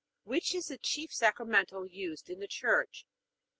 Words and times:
Which 0.23 0.55
is 0.55 0.69
the 0.69 0.79
chief 0.79 1.13
sacramental 1.13 1.85
used 1.85 2.27
in 2.27 2.39
the 2.39 2.47
Church? 2.47 3.05